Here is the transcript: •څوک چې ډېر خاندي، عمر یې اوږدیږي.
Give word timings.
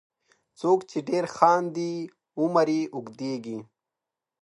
•څوک 0.59 0.79
چې 0.89 0.97
ډېر 1.09 1.25
خاندي، 1.35 1.93
عمر 2.41 2.67
یې 2.77 2.83
اوږدیږي. 2.95 3.57